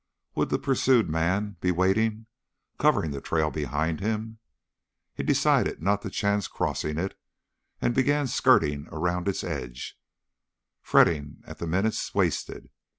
[0.33, 2.25] Would the pursued man be waiting...
[2.79, 4.39] covering the trail behind him?
[5.13, 7.15] He decided not to chance crossing it
[7.79, 9.99] and began skirting around its edge,
[10.81, 12.71] fretting at the minutes wasted.